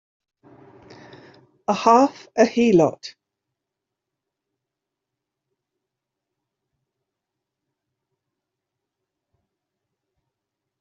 A 1.67 1.73
half 1.75 2.27
a 2.35 2.43
heelot! 2.45 3.13